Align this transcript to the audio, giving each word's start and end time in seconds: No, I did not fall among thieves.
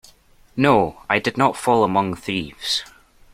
No, 0.57 1.03
I 1.11 1.19
did 1.19 1.37
not 1.37 1.55
fall 1.55 1.83
among 1.83 2.15
thieves. 2.15 2.83